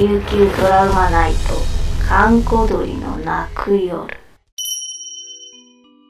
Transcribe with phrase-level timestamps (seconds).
[0.00, 1.38] 琉球ドラマナイト
[2.08, 4.08] 閑古鳥の泣く夜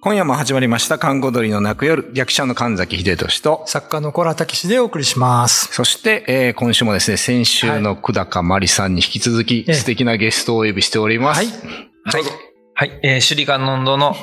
[0.00, 5.74] 今夜も始まりました、看護鳥の泣く夜、役者の神崎秀俊と、作家の小良武史でお送りします。
[5.74, 11.38] そして、えー今週もですね、先週の久高まりさんに引き続き、ええ素敵なゲストをお呼びしております。
[11.38, 11.46] はい。
[12.04, 12.22] はい。
[12.74, 13.00] はい。
[13.02, 14.14] えー、首里観音堂の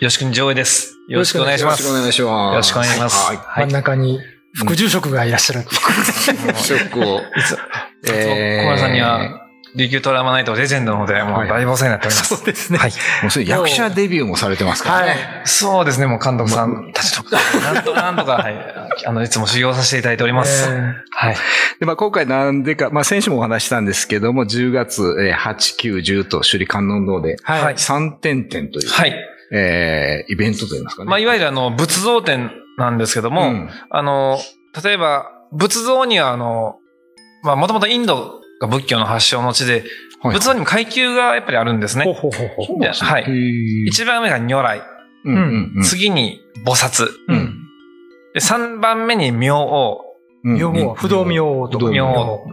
[0.00, 0.96] 吉国上映です。
[1.08, 1.84] よろしくお願いしよろます。
[1.84, 2.52] しくお願いします。
[2.52, 3.26] よろしくお願いします。
[3.28, 3.36] はい。
[3.36, 3.66] はい。
[3.66, 4.18] 真ん中に
[4.54, 5.62] 副住職がいらっしゃる。
[5.68, 7.20] ショックを。
[8.06, 9.40] 小原さんには、
[9.74, 12.36] 琉球トラウマナイトレジェンドの方で、もう大暴走になっております。
[12.36, 12.78] そうですね。
[12.78, 12.92] はい。
[13.22, 15.08] もうすでに役者デビューもされてますからね。
[15.08, 15.18] はい。
[15.44, 17.36] そうですね、もう監督さんたちとか、
[17.72, 18.54] なんとかなんとか、はい。
[19.04, 20.68] あの、いつも修行させていただいております。
[20.70, 21.36] えーはい。
[21.80, 27.74] で、まあ、今回なんでか、まあ、先週もお話ししたんですけども、10月、えー8、9、10と首里観音堂で、はい。
[27.74, 29.14] 3点展という、はい。
[29.52, 31.10] えーイベントといいますかね。
[31.10, 33.70] まあ、いわゆるあの、仏像展なんですけども、うん。
[33.90, 34.38] あの、
[34.82, 36.76] 例えば、仏像にはあの、
[37.42, 39.82] まあ、もともとインドが仏教の発祥の地で、はい
[40.32, 42.04] 仏像にも階級がやっぱりあるんですね。
[42.06, 43.84] ほうほうほうほはい。
[43.86, 44.80] 一番目が如来、
[45.26, 45.82] うんうんうん。
[45.82, 47.68] 次に菩薩、うん。
[48.32, 50.00] で三番目に明王、
[50.44, 50.56] うん。
[50.56, 52.44] 妙法、不動妙法と明王。
[52.48, 52.52] 王。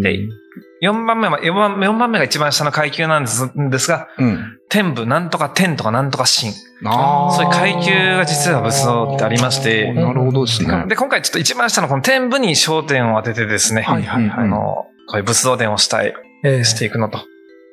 [0.00, 0.20] で
[0.80, 4.58] 四番目は、四番四番目が一番下の階級なんですですが、うん。
[4.72, 6.54] 天部なんとか天とかなんとか神。
[6.88, 7.32] ああ。
[7.32, 10.86] そういう階級が実は仏像ってありまして、なるほどですね。
[10.88, 17.18] で、今回ちょっと一番下のこの天部に焦点を当ててですね、はいはいあの、こういう仏像展をしたい、えーしていくのと。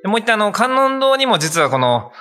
[0.03, 2.11] でもう一点あの、観音堂にも実はこの、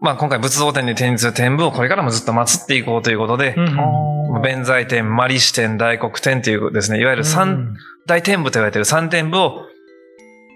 [0.00, 7.74] まあ今回仏像展に展示する天部をこれからもずっと祀っていこうということで、うん弁財天、マリシ天、大黒天というですね、いわゆる三
[8.06, 9.66] 大天部と言われている三天部を、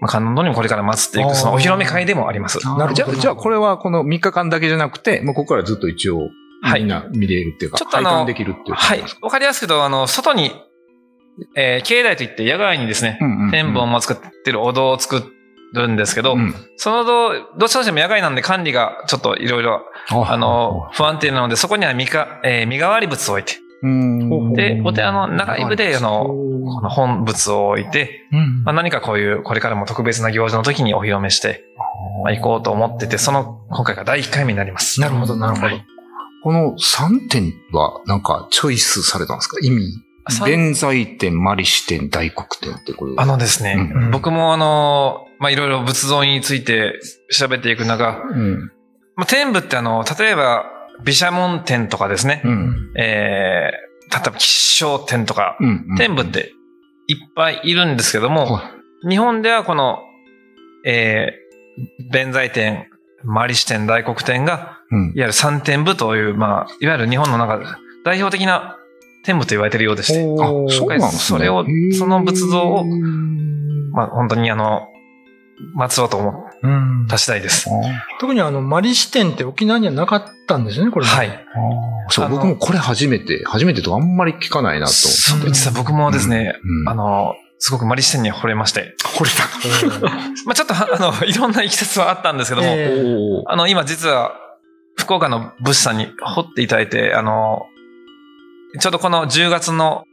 [0.01, 2.59] まあ、観音堂にもこれから祀っていく、そのお披露目会でもあります。
[2.65, 6.29] なるほどじゃあ、じゃあこれはこの3日間だけじゃなくて、もうここからずっと一応、
[6.61, 6.81] はい。
[6.81, 9.03] みんな見れるっていうか、ちょっとあのできるっていうはい。
[9.21, 10.51] わかりやすくと、あの、外に、
[11.57, 13.51] えー境内といって野外にですね、うんうんうん。
[13.51, 15.23] 天文を作ってるお堂を作
[15.73, 16.53] るんですけど、うん。
[16.77, 23.62] その堂、どちらとしても野外なんで管理がちょっといろいろ、あの、不安定なので、そこには身か、えー身代わり仏を置いて、うん
[24.55, 31.63] で、お寺の中部で、あの、この本仏を置いて、うんまあ、何かこういう、これからも特別な行事の時にお披露目して、
[32.23, 35.01] まあ、行こうと思ってて、その、今回が第1回目になります。
[35.01, 35.67] なるほど、なるほど。
[35.67, 35.85] はい
[36.45, 39.55] この3点はなんかチョイスされたんですか？
[39.61, 39.93] 意味。
[40.29, 43.13] さ弁財天、マリシ天、大黒天ってこれ。
[43.15, 46.99] あのですね、うん僕もあの、まあ、いろいろ仏像について
[47.31, 48.71] 調べていく中、うん。
[49.15, 50.65] まあ、天部ってあの、例えば、
[51.03, 52.93] 毘沙門天とかですね、うん。
[52.95, 55.95] えー、例えば吉祥天とか、うん。
[55.97, 56.53] 天部って
[57.07, 58.71] いっぱいいるんですけども、は
[59.07, 59.99] 日本ではこの、
[60.85, 62.87] えー、弁財天、
[63.23, 67.65] マリシ天、大黒天が、うんいわゆる三天部という、まあ、いわゆる日本の中で
[68.05, 68.77] 代表的な
[69.25, 70.23] 天部と言われているようでして、あ、
[70.69, 71.37] そうなんですね。
[71.37, 71.65] それを
[71.97, 72.85] その仏像を
[73.93, 74.87] まあ、本当にあの、
[75.77, 77.69] 祀ろうと思うんった次第です。
[78.19, 81.05] 特にあの、マリ支店って沖縄にはなかったんですよね、これ。
[81.05, 81.45] はい。
[82.09, 85.53] そう、僕もこれ初めて、初めてとかあんまり聞かないなとそう思って。
[85.53, 90.09] 実は僕もですね、うんあの、すごくマリ視点に惚れまして、これだ。
[90.45, 94.33] まあちょっと、あの、いろんな経きはあったんですけども、あの、今実は、
[94.95, 97.63] 福岡の物資さんに掘っていただいて、あの、
[98.79, 100.05] ちょうどこの10月の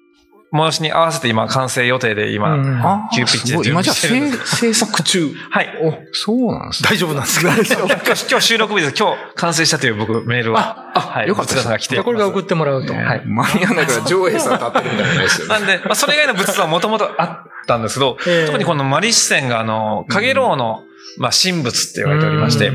[0.52, 5.32] 催しに合わせて今完成予定で今、うんあ急ピッチで今じゃあ準備してるん制制作中。
[5.50, 5.68] はい。
[5.82, 6.88] お、そうなんですね。
[6.90, 7.54] 大丈夫なんですか。
[7.54, 8.94] 今日今日収録日です。
[8.98, 12.92] 今日完成したという僕メールは、あはい、よかったが来てこれが送ってもらうと。
[12.94, 15.54] はい間に合わないから上映さん立ってるみたいなもんですよね。
[15.54, 20.82] なんで、まあ、それ以外の仏像はもともとあったんですけど、ええ特にこのマリ視線が、あの、影楼の、
[21.18, 22.70] まあ、神仏って言われておりまして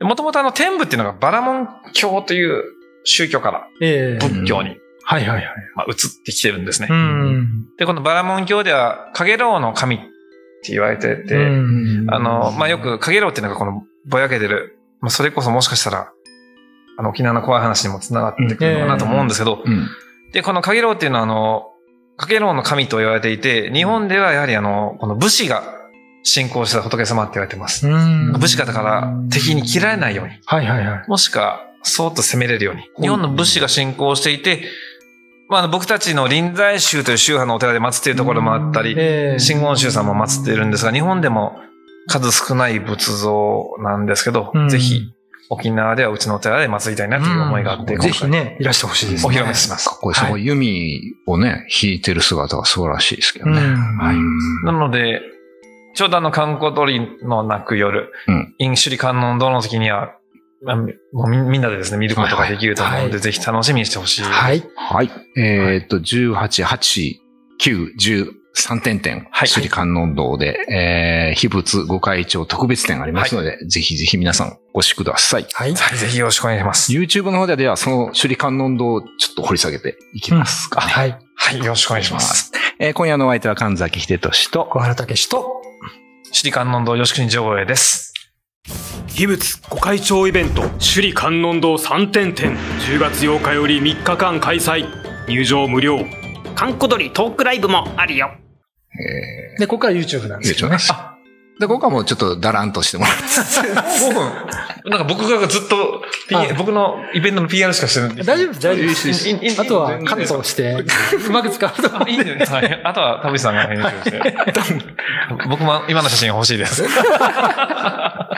[0.00, 2.64] もともとあの、天部っていうのがバラモン教という
[3.04, 5.46] 宗教からええ仏教に、はいはいはい。
[5.74, 6.88] まあ、移ってきてるんですね。
[6.90, 7.66] うん。
[7.76, 9.98] で、このバラモン教では、影楼の神っ
[10.62, 16.12] て言われてて、うんあの、まあ、よく影楼っていうのがこのぼやけてる、まあ、それこそもしかしたら、
[16.98, 19.88] あの、沖縄の怖い話にもつながってくるのかなと思うんですけど、うん。
[20.32, 21.68] で、この影楼っていうのは、あの、
[22.16, 25.62] 影楼の神と言われていて、日本ではやはりあの、この武士が
[26.22, 27.88] 信仰した仏様って言われてます。
[27.88, 31.08] うん武士がだから敵に切られないように、はいはいはい。
[31.08, 32.82] もしくは、そーっと攻めれるように。
[33.00, 34.62] 日本の武士が信仰していて、
[35.52, 41.58] まああの、僕たちの臨済宗という宗派のお寺で祀っているところもあったり、ええ真言宗さんも祀っているんですが、日本でも
[42.08, 45.12] 数少ない仏像なんですけど、うんぜひ、
[45.50, 49.36] 沖縄ではうちのお寺で祀りたいなという思いがあって、ぜひね、いらしてほしいですおね。
[49.36, 49.90] 披露目します。
[49.90, 50.14] かっこいい。
[50.14, 53.60] すごい弓をね、弾いてる姿が素晴らしいですけどね。
[53.60, 54.16] うんはい。
[54.64, 55.20] なので、
[55.94, 60.14] ちょうどあの、観光鳥の鳴く夜、うん飲酒里観音堂の時には、
[60.64, 60.86] まあ、も
[61.24, 64.22] うみみんなでですね、見ることができると思うので、はいぜひ楽しみにしてほしい。
[64.22, 64.62] はい。
[64.76, 65.10] はい。
[65.36, 67.16] えーっと、18、8、
[67.60, 75.46] 9、10 3点展、はい首里観音堂で、えー、秘仏御開帳特別展ありますので、ぜひぜひ皆さんお越しください。
[75.52, 75.74] はい。
[75.74, 76.92] はい、ぜひよろしくお願いします。
[76.92, 80.92] YouTube の方では、その首里観音堂をちょっと掘り下げていきますかね。
[80.92, 81.18] はい。
[81.34, 82.52] はい、よろしくお願いします。
[82.78, 85.62] えー今夜のお相手は神崎秀俊と、小原武史と、
[86.26, 88.11] 首里観音堂吉国上映です。
[89.08, 92.56] 秘仏御開帳イベント首里観音堂3点展
[92.86, 94.86] 10月8日より3日間開催
[95.28, 95.98] 入場無料
[96.54, 98.30] 観光鳥トークライブもあるよ
[98.94, 100.76] えで、ここから YouTube なんー、ですけどね。
[100.90, 101.16] あ、
[101.58, 103.22] で、ここはもうちょっとだらんとしてもらって。
[103.22, 104.90] 5分。
[104.90, 108.16] なんか僕がずっと、P あ僕のイベントの PR しかしてない。
[108.16, 109.28] 大丈夫です、大丈夫です。
[109.28, 110.84] いいいいいいあとはカットして、
[111.26, 112.04] うまく使うと。
[112.04, 112.44] あいいんだよね。
[112.44, 112.80] はい。
[112.84, 114.34] あとは田淵さんが編集して。
[115.48, 116.82] 僕も今の写真欲しいです。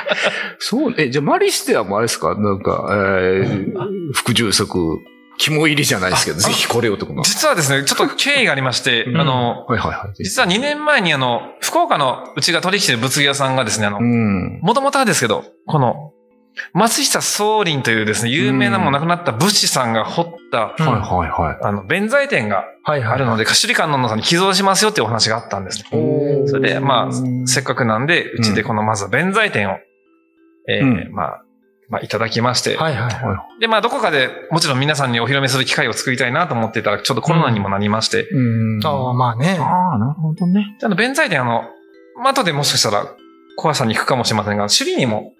[0.58, 2.34] そう、え、じゃあマリステはもうあれですか？
[2.34, 3.72] なんか、えー、
[4.14, 4.98] 副住職、
[5.36, 7.06] 肝入りじゃないですけど、ぜひこれをと？
[7.06, 7.12] か。
[7.24, 10.22] 実はですね、ちょっと経緯がありまして、うんあの、はいはいはい。
[10.22, 14.60] 実は2年前にあの、福岡のうちが取引してる物業さんがですね、あのう、ん。
[14.62, 16.12] もともとはですけど、この、
[16.72, 21.58] 松下宗林というですね、有名なもう亡くなった武士さんが掘った、うんはいはいはい。
[21.62, 23.14] あの、弁財天がはいはい。
[23.14, 25.82] あるので、貸し観音のさんに寄贈しますよっていうお話があったんです
[26.46, 29.78] それで、まあ、せっかくなんで、うちでこのまず弁財天を、
[30.68, 31.44] えーうんまあ、
[31.88, 33.60] まあ、いただきまして、はいはいはい。
[33.60, 39.56] で、まあ、どこかでもちろん皆さんにお披露目する機会を作りたいなと思っていたら、ちょっとコロナにもなりまして、うんああ、まあね。
[39.60, 40.76] ああ、なるほどね。
[40.82, 41.64] あの、弁財天あの、
[42.16, 43.06] まあ、後でもしかしたら、
[43.56, 45.32] 小橋さんに行くかもしれませんが、首里にも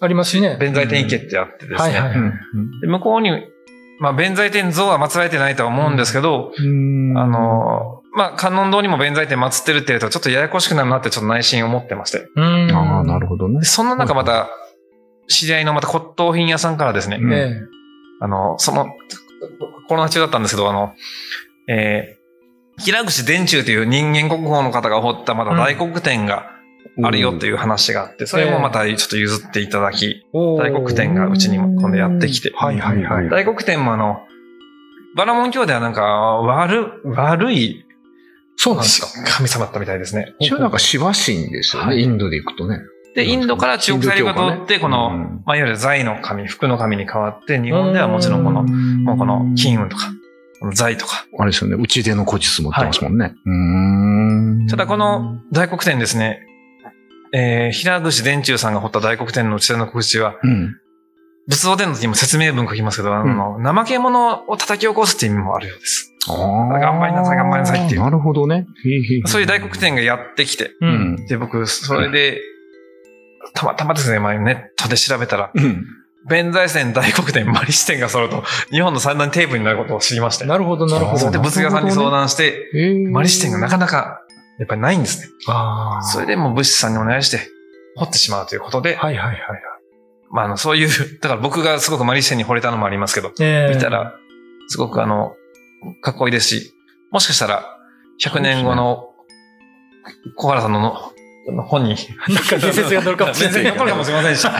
[0.00, 0.56] ありますしね。
[0.58, 2.32] 弁財天池ってあってですね、はいはいはい。
[2.80, 3.30] で向こうに、
[4.00, 12.26] まあ、弁財天像は祀られてないとは思うんですけど、うんあ、の、まあ、観音堂にも弁財天祀ってるって言うと、ちょっとややこしくなるなってちょっと内心思ってまして。
[12.34, 12.70] うん。
[12.72, 13.66] ああ、なるほどねで。
[13.66, 14.48] そんな中また、
[15.28, 17.60] 知り合いのまた骨董品屋さんからですね、うんええ。
[18.20, 18.86] あの、その、
[19.86, 20.94] コロナ中だったんですけど、あの、
[21.68, 26.50] えー、平口伝中という人間国宝の方が掘ったまた大黒天が
[27.02, 33.28] あるよっていう話があって、それもまたちょっと譲っていただき、大黒天がうちにも今度やってきて、はいはいはい。
[33.28, 34.22] 大黒天もあの、
[35.16, 37.85] バラモン教ではなんか悪、悪い
[38.56, 39.08] そうなんですか。
[39.36, 40.34] 神様だったみたいですね。
[40.38, 41.88] 一応なんかシバ神ですよね。
[41.88, 42.80] はいインドで行くとね。
[43.14, 50.10] で、インドから中国大陸を通って、この、うんまあ、いわゆる財の神、福の神に変わって、日本ではもちろんこの、もうこの金運とか、
[50.60, 51.26] この財とか。
[51.38, 51.76] あれですよね。
[51.76, 53.34] 内出の古術持ってますもんね。
[53.46, 54.66] うーん。
[54.68, 56.40] ただこの大黒天ですね、
[57.32, 60.76] えー、平口伝中さんが彫った大黒天の内田の口は、うん。
[61.48, 66.12] 仏像伝の時にも説明文書きますけど、あの、怠け者を叩き起こすっていう意味もあるようです。
[66.34, 68.66] 頑張りなさい頑張りなさいっていうなるほどね。
[69.26, 70.86] そういう大黒天がやってきて、う。
[70.86, 71.26] うんん。
[71.26, 72.40] で、僕、それで、
[73.54, 75.84] たまたまですね、前ネットで調べたら、うん。
[76.28, 80.44] 弁財線、大黒天、マリ支店が揃うと、日本の三大テープになることを知りまして。
[80.44, 81.38] なるほどなるほどそれで。
[81.38, 84.22] 仏画さんに相談して、へーマリ支店がなかなか、
[84.58, 85.28] やっぱりないんですね。
[86.12, 87.38] それでもう物資さんにお願いして、
[87.96, 89.40] 掘ってしまうということで、はいはいはいはい。
[90.30, 90.88] まあ、あの、そういう、
[91.20, 94.14] だから僕がすごくマリ支店に惚れたのもありますけど、ええ見たら、
[94.66, 95.36] すごくあの、
[96.00, 96.74] かっこいいですし、
[97.10, 97.64] もしかしたら、
[98.22, 99.10] 100年後の
[100.36, 101.12] 小原さんの
[101.52, 101.96] の本に、
[102.28, 103.54] なんか伝説が乗るかもしれない。
[103.62, 104.46] 全然残るかもしれませんし。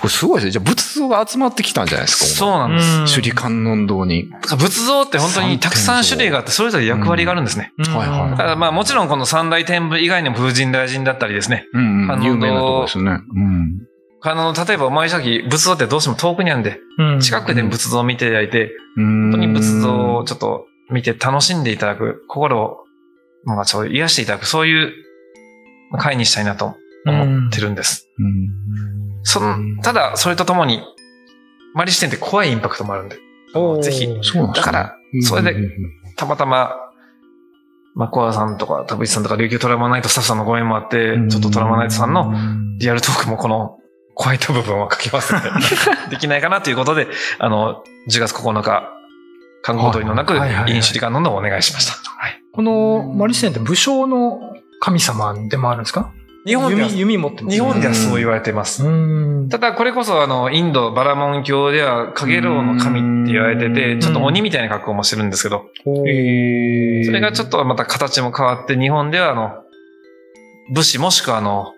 [0.00, 0.50] これすごいですね。
[0.50, 2.24] じゃあ仏像が集まってきたんじゃないですか。
[2.26, 2.98] そうなんです。
[2.98, 4.28] うん首里観音堂に。
[4.58, 7.72] 仏像って本当にたくさん種類があって、それぞれ役割があるんですね。
[7.78, 11.66] うんはいはいだからまあもちろんこの三大天部以外にも風神大神だったりですね。
[11.72, 13.10] うん観音堂有名なとこですね。
[13.34, 13.78] うん。
[14.26, 17.20] あの、例えばお前さっき仏像ってどうしても遠くにあるんで、うん。
[17.20, 22.78] 近くで仏像を見ていただいて、本本当に仏像をちょっと見て楽しんでいただく、心を、
[23.44, 24.92] まあ、ちょっと癒していただく、そういう
[25.98, 26.74] 会にしたいなと
[27.06, 28.08] 思ってるんです。
[29.24, 30.82] その、ただ、それとともに、
[31.74, 33.16] マリ視点って怖いインパクトもあるんで、
[33.82, 34.06] ぜひ。
[34.54, 35.54] だから、それで
[36.16, 36.70] たまたま、
[37.94, 42.32] まあ、コアさんとか、田淵さんとか、琉球トラウマナイトスタッフさんのご縁もあって、ちょっとトラウマナイトさんの
[42.78, 43.78] リアルトークもこの、
[44.14, 45.50] 怖いと部分は書きますので、
[46.10, 48.90] できないかなということで、あの、10月9日、
[49.62, 51.92] 観光鳥のなく、はいはいはい飲酒リカンのをお願いしました。
[52.10, 52.40] はい。
[52.52, 54.38] このマリステンって武将の
[54.80, 56.10] 神様でもあるんですか？
[56.46, 58.84] 日本では、弓弓持ってます日本ではそう言われてます。
[58.86, 58.90] う
[59.44, 59.48] ん。
[59.48, 65.64] ただ、これこそ、あの、インド、バラモン教では、カゲロウの神って言われてて、ちょっと鬼みたいな格好もしてるんですけど、
[66.06, 69.52] へそれがちょっとまた形も変わって、日本では、あの、
[70.74, 71.72] 武士もしくは、あの、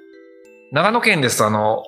[0.73, 1.85] 長野県ですと、あの、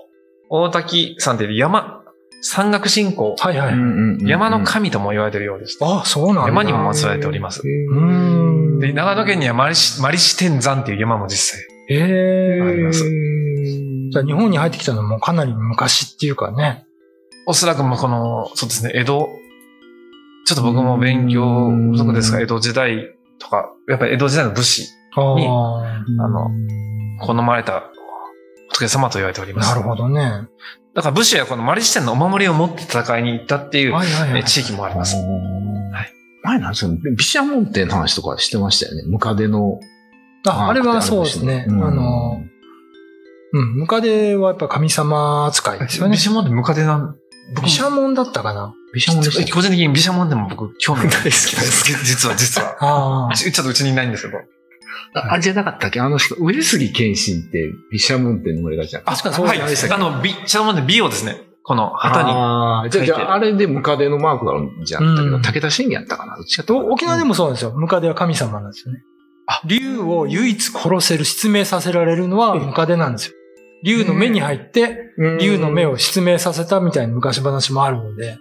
[0.50, 2.02] 大滝山っていう山、
[2.40, 4.28] 山岳信仰、はいはい。
[4.28, 5.78] 山の神とも言われているようです。
[5.80, 6.42] あ、そうなんだ。
[6.48, 7.62] 山にも祀られております。
[7.64, 8.78] うん。
[8.78, 11.60] で、長野県にはマリシ、マリシ天山っていう山も実際。
[11.90, 13.02] ええあります
[14.10, 16.84] じゃあ日本に入ってきたのもかなり昔っていうかね。
[17.46, 19.28] おそらくもうこの、そうですね、江戸、
[20.46, 24.86] ちょっと僕も勉強不足ですが、江戸時代とか、やっぱり江戸時代の武士、
[25.16, 26.04] あにあ。
[26.24, 26.50] あの
[27.20, 27.90] 好まれた
[28.78, 29.68] 仏様と言われております。
[29.70, 30.20] なるほどね。
[30.20, 30.48] は
[30.94, 34.40] だから武士はこのマリ視点のお守りを持って戦いに行ったっていう、いはいはい。
[34.40, 35.16] え地域もあります。
[35.16, 36.12] はい。
[36.42, 36.90] 前なんですよ。
[37.16, 39.02] 毘沙門天の話とかしてましたよね。
[39.06, 39.78] ムカデの。
[40.46, 41.66] あ、あれはそうですね。
[41.68, 42.42] あうんの、
[43.52, 46.22] うん、ムカデはやっぱ神様扱いですよね毘。
[46.24, 47.14] 沙門天ムカデなん、
[47.54, 49.52] 僕毘沙門だったかな毘沙門でしたっけ？
[49.52, 51.10] 個人的に毘沙門天も僕興味ない。
[51.12, 52.76] 大好きですじ実は、実は。
[52.80, 53.34] ああ。
[53.34, 54.38] ちちょっとうちにいないんですけど。
[55.14, 56.00] あ、あじゃなかったっけ？
[56.00, 59.02] あの人、上杉謙信って毘沙門天の森がじゃん。
[59.04, 59.34] 確かに。
[59.34, 59.58] そうはい。
[59.58, 62.30] でしたっけあの、毘沙門天美をですね、この旗に。
[62.30, 65.28] あーじゃあ、じゃあ、あれでムカデのマークがあるんじゃったけ？
[65.30, 65.42] ど、うん。
[65.42, 66.36] 武田信玄やったかな？
[66.36, 67.72] どっちかとお沖縄でもそうなんですよ。
[67.72, 69.02] ムカデは神様なんですよね。
[69.64, 73.34] 竜を唯一殺せる、失明させられるのはムカデなんですよ。
[73.82, 78.36] 竜の目に入って、竜の目を失明させたみたいな昔話もあるので、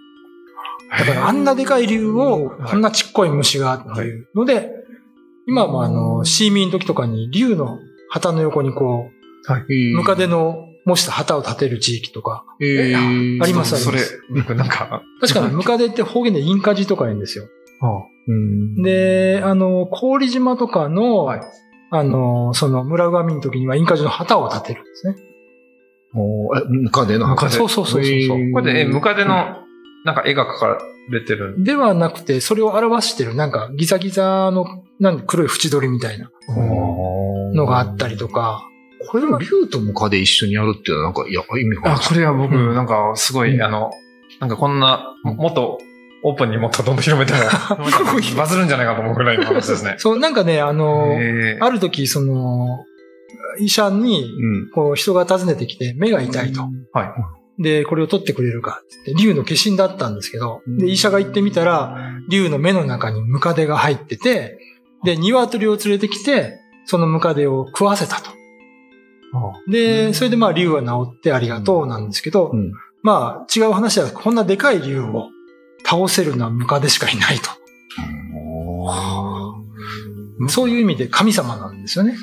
[0.90, 2.70] だからあんなでかい竜を、はい。
[2.70, 4.70] こんなちっこい虫がっていうので、
[5.48, 7.78] 今もあの、シーミーの時とかに竜の
[8.10, 13.42] 旗の横にこう、ムカデの模した旗を立てる地域とか、えー。
[13.42, 14.00] ありますそれ、
[14.34, 17.46] 僕なんか、確かにムカデって方言でインカジとか言うんですよ。
[18.26, 18.82] うん。
[18.82, 21.40] で、あの、氷島とかの、はい。
[21.90, 25.16] あの、その村上の時にはインカジの旗を立てるんですね。
[26.14, 29.56] おーえムカデの墓そうそうそうそうこれで、え、ムカデの、
[30.04, 30.78] なんか絵が描か
[31.10, 31.58] れてる。
[31.58, 36.30] んではなくて、それを表してる、なんかギザギザの、なんか黒い縁取りみたいな。
[37.54, 38.62] のがあったりとか、
[39.10, 42.74] これでも竜とムカデ一緒にやるっていうのはなんか、いや、意味があ、これは僕、うん。
[42.74, 43.62] なんか、すごい、うん。
[43.62, 43.90] あの、
[44.40, 45.78] なんかこんな、もっと、
[46.24, 47.38] オープンにもっとどんどん広めても、
[48.36, 49.94] バズるんじゃないかと思うぐらいの話ですね。
[50.00, 51.16] そう、なんかね、あの、
[51.60, 52.84] ある時、その、
[53.60, 54.70] 医者に、うん。
[54.70, 56.62] こう、人が訪ねてきて、目が痛いと。
[56.92, 57.08] はい。
[57.58, 61.96] で、これを取ってくれるかって言って、竜の化身だったんですけど、で、医者が行ってみたら、
[62.28, 64.58] 竜の目の中にムカデが入ってて、
[65.04, 68.30] で、鶏を連れてきて、そのムカデを食わせたと。
[69.68, 72.72] で、それでまあ竜は治ってありがとうなんですけど、うん。
[73.02, 75.28] まあ違う話はこんなでかい竜を
[75.84, 77.50] 倒せるのはムカデしかいないと。
[80.48, 82.16] そういう意味で神様なんですよね。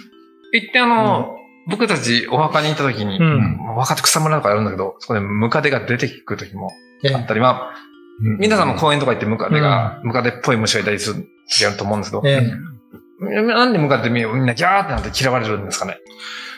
[0.52, 1.36] 一点あの、
[1.68, 3.60] 僕たちお墓に行った時に、うん。
[3.76, 6.72] お墓って草むらとかやるんだけど、そこでムカデが出てくる時も
[7.04, 7.74] えあったり、まあ、
[8.20, 11.28] 皆さんも公園とか行ってムカデが、ムカデっぽい虫がいたりする
[11.72, 13.42] ると思うんですけど、ええ。
[13.44, 15.98] なんでムカデみんなギャーってなって嫌われるんですかね。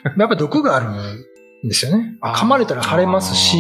[0.04, 0.90] やっぱり毒がある
[1.66, 2.18] んですよね。
[2.22, 3.58] 噛まれたら腫れますし、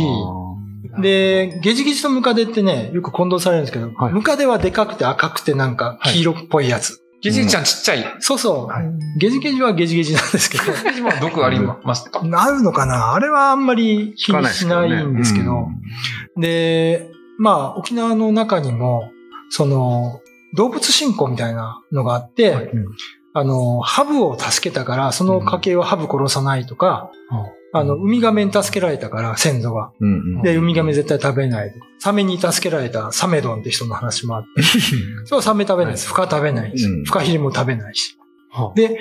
[1.01, 4.13] で、ゲジゲジとムカデってね、よく混同されるんですけど、はい。
[4.13, 7.01] ムカデはでかくて赤くてなんか黄色っぽいやつ。
[7.21, 8.05] ゲジゲジちゃんちっちゃい。
[8.19, 8.85] そうそう、はい。
[9.17, 12.21] ゲジゲジはゲジゲジなんですけど、ゲジも毒ありますか？
[12.27, 13.13] なるのかな？
[13.13, 15.67] あれはあんまり気にしないんですけど、
[16.37, 17.09] で、
[17.39, 19.09] まあ、沖縄の中にも、
[19.49, 20.21] その、
[20.55, 22.71] 動物信仰みたいなのがあって、
[23.33, 27.11] あの、ハブを助けたから、その家系はハブ殺さないとか、
[27.79, 29.91] あの、ウミガメに助けられたから、先祖が。
[29.99, 31.79] うんうんで、ウミガメ絶対食べないと。
[31.99, 34.61] サメに助けられたサメドンって人の話もあって。
[35.25, 36.07] そう、サメ食べないです。
[36.07, 37.03] フカ食べないですうん。
[37.03, 38.17] フカヒレも食べないし
[38.51, 38.73] は。
[38.75, 38.99] で、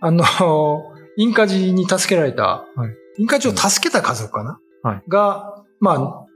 [0.00, 0.24] あの、
[1.16, 2.64] インカジに助けられた、
[3.18, 6.26] いインカジを助けた家族かな、はいが、まあ、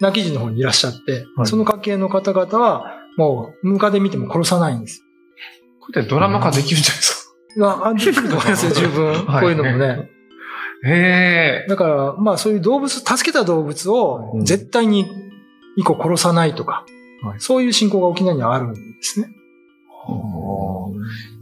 [0.00, 5.02] 泣き人の方にいらっしゃって、はいその家系の方々は、もう、ムカデ見ても殺さないんです。
[5.80, 7.16] これってドラマ化できるんじゃないです
[7.62, 9.24] あ、あできると思いますよ、 十分。
[9.26, 10.10] はいこういうのもね。
[10.82, 10.88] か。
[10.88, 11.68] へえ。
[11.68, 15.06] だから、まあそういう動物、助けた動物をうん絶対に
[15.76, 16.84] 一個殺さないとか、
[17.22, 19.28] はいそういう信仰が沖縄にはあるんですね。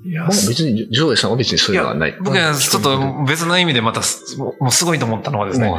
[0.07, 2.17] いやまあ別に、ジョーエさんは別にそういうのはない。
[2.23, 5.73] 僕はちょっと別の意味でまたす、もうすごいと思ったのはですね、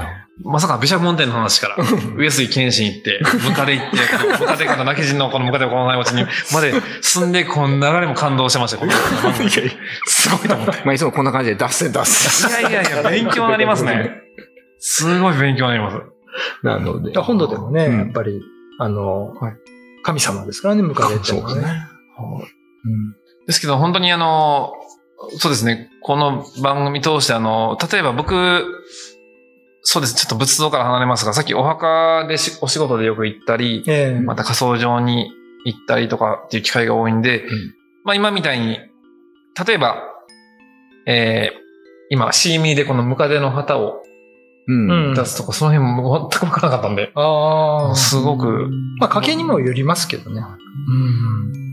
[0.44, 1.78] まさか毘沙門天の話から、
[2.18, 3.98] 上杉謙信行って、ムカデ行って、
[4.40, 8.92] ムカデから泣き人のこのムカデをこのない町にまで進んで、この流れも感動してましたよ。
[10.08, 10.72] すごいと思って。
[10.84, 12.62] まあいつもこんな感じで脱線脱線。
[12.62, 14.10] いやいやいや、勉強になりますね。
[14.80, 15.98] すごい勉強になります。
[16.64, 17.18] なので。
[17.20, 18.42] 本土でもね、うんやっぱり、
[18.80, 19.54] あの、はい
[20.04, 21.62] 神様ですからね、ムカデっていうのはね。
[21.62, 24.74] うんですけど、本当にあの、
[25.38, 28.66] そうですね、この番組通してあの、例えば僕、
[29.82, 35.32] そうです、ちょっと仏像から離れますが、さっきお墓でしお仕事でよく行ったり、ええまた仮想場に
[35.66, 37.42] 行ったりとかっていう機会が多いんで、ん
[38.04, 38.80] まあ今みたいに、
[39.68, 40.04] 例えば、
[41.06, 41.60] えー、
[42.10, 44.02] 今、シーミーでこのムカデの旗を
[44.68, 45.10] うん。
[45.10, 47.96] うん出すとか、その辺も全くわからなかったんで、ああ。
[47.96, 50.42] すごく、まあ家系にもよりますけどね。
[50.90, 50.94] う
[51.62, 51.65] ん。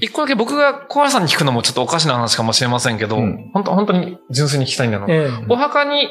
[0.00, 3.50] 一個だけ僕が小原さんに聞くのもちょっとおかしな話かもしれませんけど、うん。
[3.52, 5.06] 本当本当に純粋に聞きたいんだな。
[5.08, 5.46] ええ。
[5.48, 6.08] お墓に、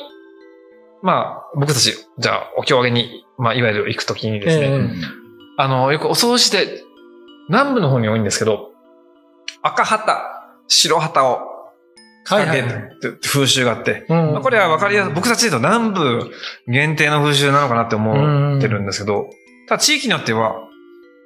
[1.01, 4.89] まあ、僕たち、じゃあ、お経上げに、まあ、いわゆる行くときにですね、ええ。
[5.57, 6.83] あの、よくお葬式で、
[7.49, 8.71] 南部の方に多いんですけど、
[9.61, 11.53] 赤旗、白旗を
[12.25, 12.61] はいはい。
[12.61, 12.67] か
[13.01, 14.31] けて風習があって、うん。
[14.33, 16.31] まあこれは分かりやすい、僕たちで言うと南部
[16.67, 19.29] 限定の風習なのかなって思ってるんですけど、
[19.67, 20.55] ただ地域によっては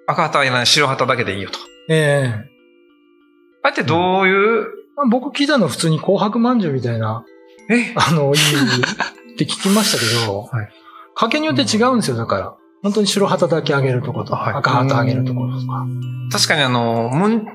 [0.07, 1.59] 赤旗はいらない白旗だけでいいよと。
[1.89, 2.49] ええ。
[3.63, 7.25] あれってどういう、まあ僕聞いたのは普通に紅白饅頭みたいな、
[7.69, 7.93] え？
[7.95, 8.37] あの、意味
[9.33, 10.69] って聞きましたけど、 はい。
[11.15, 12.53] 家系によって違うんですよ、だから。
[12.83, 14.53] 本当に白旗だけあげるとこと、はい。
[14.53, 15.85] 赤旗あげるところとか。
[16.31, 17.47] 確かにあの、ムン、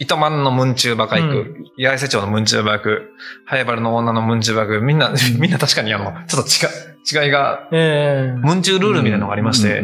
[0.00, 3.12] 糸満のムンチューバカ行く、八重瀬町のムンチューバ行く、
[3.44, 8.38] ハイバルの女のムンチューバ行く、みんな、みんな確かにあの、ちょっと違い、違いが、ええ。
[8.38, 9.82] ムンチュールールみたいなのがありまして、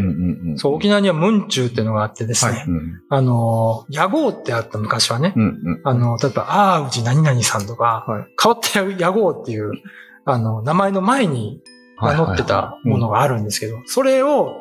[0.56, 2.52] そう、沖縄にはムンチューっていうのがあってですね。
[2.52, 2.64] はい。
[2.66, 3.02] うん。
[3.10, 5.34] あの、屋号ってあった昔はね。
[5.36, 8.26] うんうんあの、例えば、ああ、うち何々さんとか、はい。
[8.42, 9.72] 変わった屋号っていう、
[10.24, 11.60] あの、名前の前に
[12.00, 14.54] 名乗ってたものがあるんですけど、それを、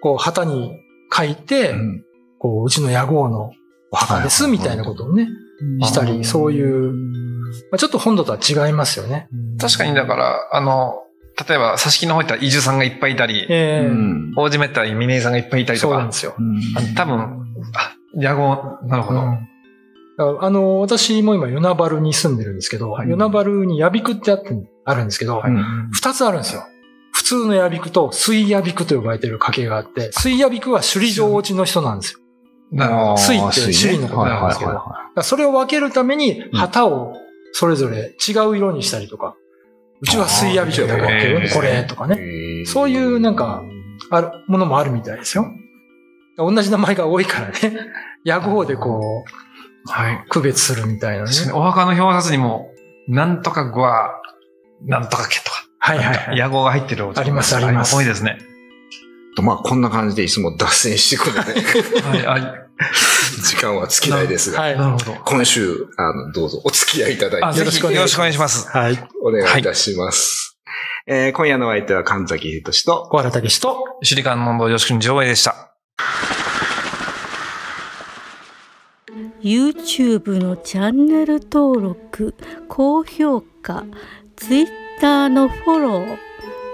[0.00, 0.78] こう、旗に
[1.12, 2.04] 書いて、うん。
[2.38, 3.50] こう、うちの屋号の
[3.90, 5.28] お墓です、はいみたいなことをね、
[5.82, 6.92] したり、そういう、
[7.70, 9.28] まあ、ちょっと本土とは違いますよね。
[9.58, 11.02] 確かにだから、あの、
[11.48, 13.86] 例えば、佐敷の方行ったら伊豆さんがいっぱいいたり、ええ。
[13.86, 14.32] うん。
[14.36, 15.94] 大島行ったら峰井さんがいっぱいいたりとか。
[15.94, 16.34] そうなんで、すよ。
[16.38, 16.56] うん。
[16.76, 17.18] あ多分、
[17.74, 19.20] あ、野号、なるほど。
[19.20, 20.44] うん。
[20.44, 23.08] あの、私も今、与那原に住んでるんですけど、はい。
[23.08, 24.50] 与那原にヤビクってあって
[24.86, 26.64] あるんですけど、うん二つあるんですよ。
[27.12, 32.20] 普通のヤビクと水ヤビクと呼ばれてる家系があって、水ヤビクは首里城落ちの人なんですよ。
[32.72, 33.10] なるほど。
[33.12, 35.22] あー水って首里のことなんですけど。
[35.22, 37.14] それを分けるために旗を
[37.52, 39.34] それぞれ違う色にしたりとか、
[40.00, 42.64] うちは水ヤビクだからへーこれとかね。
[42.66, 43.62] そういうなんか、
[44.10, 45.46] ある、ものもあるみたいですよ。
[46.36, 47.54] 同じ名前が多いからね。
[48.24, 50.24] 屋号でこう、はい。
[50.28, 51.30] 区別するみたいなね。
[51.54, 52.70] お墓の表札にも、
[53.08, 54.10] なんとか語は、
[54.84, 56.38] なんとか家とか、はいはいはい。
[56.38, 58.38] 野号が入ってるお家ありますあります多いですね。
[59.36, 61.52] とまあ、こんな感じでいつも脱線してくるので、
[62.02, 62.65] はい、あ、
[63.42, 64.76] 時間は尽きないですが、はい。
[65.24, 68.68] 今週、あの、どうぞお付き合いいただいてよろしくお願いします。
[68.68, 69.08] はい。
[69.22, 70.58] お願いいたします。
[71.06, 75.72] えー今夜のお相手は神崎秀俊と、小原武史と、首里観音堂よしくん上映でした。
[79.42, 82.34] YouTube のチャンネル登録
[82.68, 83.84] 高評価
[84.34, 86.06] Twitter のフォロ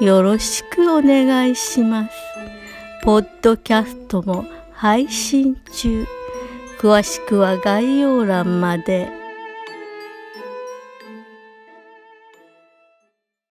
[0.01, 2.11] ーよろしくお願いします
[3.05, 4.45] ポッドキャストも
[4.83, 6.05] 配信中
[6.81, 9.22] 詳しくは概要欄まで。